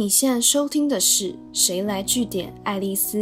[0.00, 3.18] 你现在收听的是《谁来据点爱丽丝》，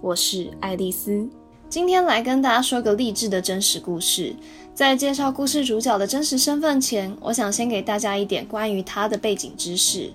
[0.00, 1.28] 我是爱丽丝。
[1.68, 4.32] 今天来跟大家说个励志的真实故事。
[4.72, 10.12] 在介绍故事主角的真实身份前，我想先给大家一点关于他的背景知识。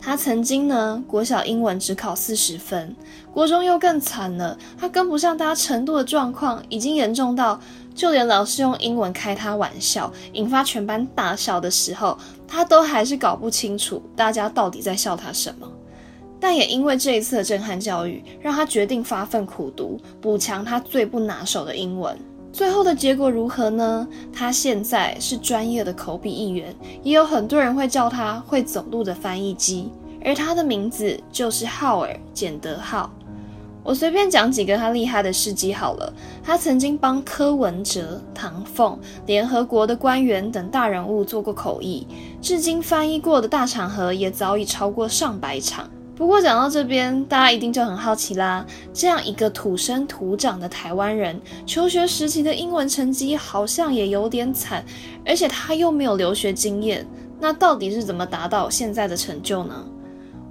[0.00, 2.96] 他曾经呢，国小英文只考四十分，
[3.32, 7.60] 国中又更惨了，他跟不上大家程度的状况，已经严重到
[7.94, 12.16] 就连老师用英文开他玩笑，引发全班大笑的时候，
[12.48, 15.70] 他都还是搞不清楚大家到底在笑他什么。
[16.40, 22.18] 但也因为这一次的震撼教育，让他决定发奋苦读，补强他最不拿手的英文。
[22.52, 24.06] 最后的结果如何呢？
[24.32, 29.90] 他现在是专业的口笔译员，也有很多人会叫他会走路的翻译机。
[30.22, 33.10] 而他的名字就是浩尔·简德浩。
[33.82, 36.12] 我随便讲几个他厉害的事迹好了。
[36.42, 42.06] 他曾经帮柯文哲、唐凤、联合国的官员等大人物做过口译，
[42.42, 45.88] 至今翻译过的大场合也早已超过上百场。
[46.20, 48.62] 不过讲到这边，大家一定就很好奇啦。
[48.92, 54.84] 这样一个土生土长的台湾人，求学时期的英文成绩好像也有点惨，
[55.24, 57.06] 而且他又没有留学经验，
[57.40, 59.82] 那到底是怎么达到现在的成就呢？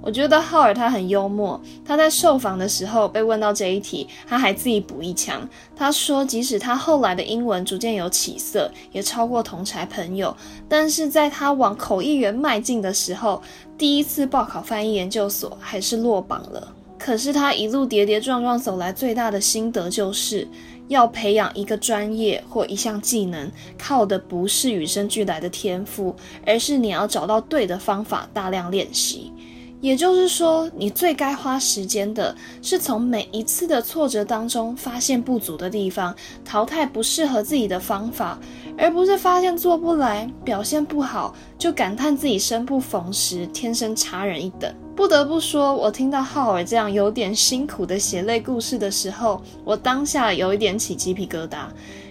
[0.02, 5.46] 我觉得浩尔他很幽默，他在受访的时候被问到这一题，他还自己补一枪。
[5.76, 10.34] 他说，即使他后来的英文逐渐有起色，也超过同才朋友，
[10.68, 13.42] 但是在他往口译员迈进的时候，
[13.76, 16.72] 第一次报考翻译研究所还是落榜了。
[16.98, 20.46] 可是他一路跌跌撞撞走来，最大的心得就是
[20.88, 26.14] 要培养一个专业或一项技能，靠的不是与生俱来的天赋，
[26.46, 29.32] 而是你要找到对的方法，大量练习。
[29.80, 36.14] 也就是说，你最该花时间的是从每一次的挫折当中发现不足的地方，
[36.44, 38.38] 淘汰不适合自己的方法，
[38.76, 44.70] 而不是发现做不来、表现不好就感叹自己生不逢时、天生差人一等。
[44.94, 51.68] 不得不说，我听到浩尔这样有点辛苦的血泪故事的时候，我当下有一点起鸡皮疙瘩。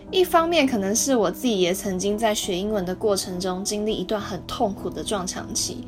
[0.10, 5.86] 一方面可能是我自己也曾经在学英文的过程中经历一段很痛苦的撞墙期。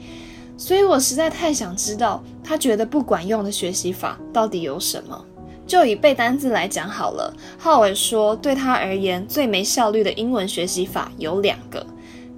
[0.62, 5.26] 所以我实在太想知道他觉得不管用的学习法到底有什么。
[5.66, 11.84] 就以背单字来讲好了，浩文说，对他而言最没效率的英文学习法有两个。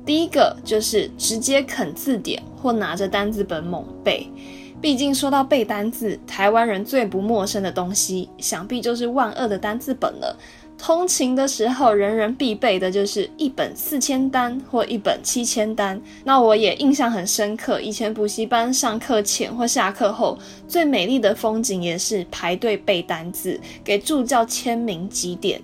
[0.06, 4.29] 第一个就是直接啃字典或拿着单字本猛背。
[4.84, 10.38] 毕竟说到背单字，台湾人最不陌生的东西，想必就是万恶的单字本了。
[10.78, 16.02] 通勤的时候，人人必备的就是一本四千单或一本七千单。
[16.26, 25.62] 那我也印象很深刻，以前补习班上课前或下课后，最美丽的风景也是排队背单字，给助教签名几点。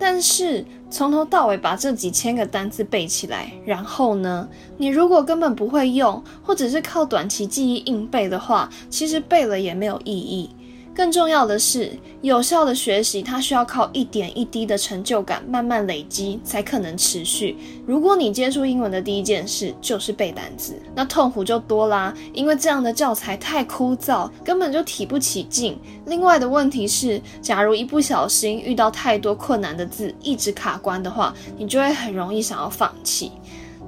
[0.00, 10.48] 但是从头到尾把这几千个单词背起来，然后呢，你如果根本不会用，或者是靠短期记忆硬背的话，其实背了也没有意义。
[10.92, 17.56] 更重要的是，有效的学习它需要靠一点一滴的成就感慢慢累积，才可能持续。
[17.86, 25.78] 如果你接触英文的第一件事就是背单词，那痛苦就多啦，因为这样的教材太枯燥，根本就提不起劲。
[26.06, 33.32] 另外的问题是，假如一不小心遇到太多困难的字，一直卡关的话，你就会很容易想要放弃。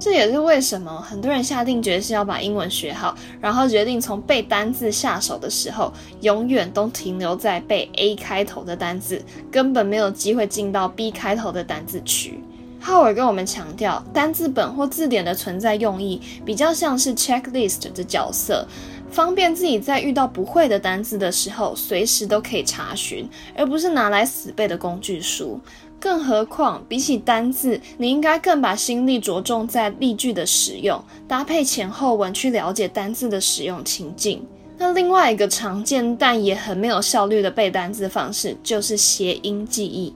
[0.03, 12.43] 这也是为什么很多人下定决心要把英文学好，然后决定从背单字下手的时候，永远都停留在背 A 开头的单字，根本没有机会进到 B 开头的单字区。
[12.81, 18.67] 浩尔跟我们强调，单字本或字典的存在用意，比较像是 checklist 的角色，
[19.09, 23.25] 方便自己在遇到不会的单字的时候，随时都可以查询，
[23.55, 25.57] 而不是拿来死背的工具书。
[26.03, 34.45] 更何况，比起单字，你应该更把心力着重在例句的使用，搭配前后文去了解单字的使用情境。
[34.77, 40.13] 那另外一个常见但也很没有效率的背单字方式，就是谐音记忆。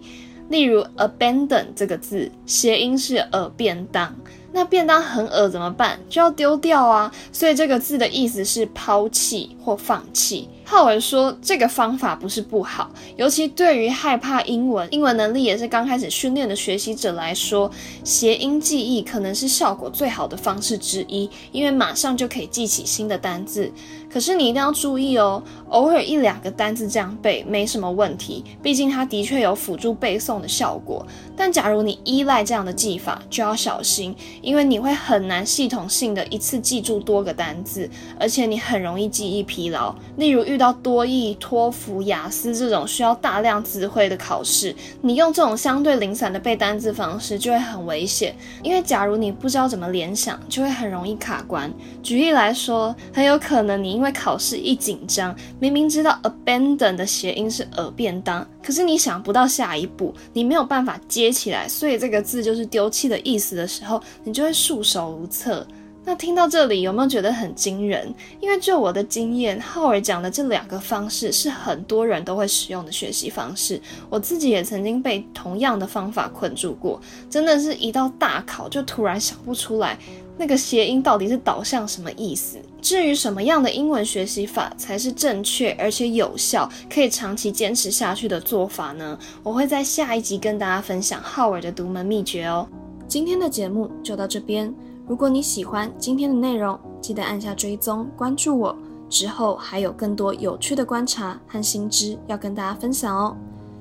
[0.50, 4.14] 例如，abandon 这个字，谐音是耳便当。
[4.52, 5.98] 那便当很耳怎么办？
[6.10, 7.10] 就要丢掉啊！
[7.32, 10.50] 所以这个字的意思是抛弃或放弃。
[10.70, 17.72] 浩文说，这个方法不是不好，尤其对于害怕英文、英文能力也是刚开始训练的学习者来说，
[18.04, 23.72] 谐音记忆可能是效果最好的方式之一，因为马上就可以记起新的单字。
[24.10, 31.06] 可是你一定要注意哦，偶尔一两个单字这样背没什么问题，毕竟它的确有辅助背诵的效果。
[31.36, 34.14] 但假如你依赖这样的记法，就要小心。
[34.42, 39.96] 因为你会很难系统性的一次记住多个单字，而且你很容易记忆疲劳。
[40.18, 51.72] 例如遇遇到多义、托福、雅思这种需要大量词汇的考试，你用这种相对零散的背单词方式就会很危险，因为假如你不知道怎么联想，就会很容易卡关。
[52.02, 65.68] 举例来说，很有可能你因为考试一紧张，明明知道 abandon 的谐音是耳便当，可是你想不到下一步，你没有办法接起来，所以这个字就是丢弃的意思的时候，你就会束手无策。
[66.08, 68.16] 那听到这里有没有觉得很惊人？
[68.40, 73.78] 因为就我的经验，浩尔讲的这两个方式是很多人都会使用的学习方式。
[74.10, 80.00] 我自己也曾经被同样的方法困住过，真的是一到大考就突然想不出来
[80.38, 82.58] 那个谐音到底是导向什么意思。
[82.82, 89.20] 至于什么样的英文学习法才是正确而且有效，可以长期坚持下去的做法呢？
[89.44, 92.66] 我会在下一集跟大家分享浩尔的独门秘诀哦。
[93.10, 94.74] 今天的节目就到这边。
[95.08, 98.76] 如果你喜欢今天的内容，记得按下追踪关注我。
[99.10, 103.38] 之后还有更多有趣的观察和新知要跟大家分享哦。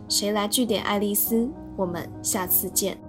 [0.08, 1.48] 谁来据点爱丽丝？
[1.76, 3.05] 我们下次见。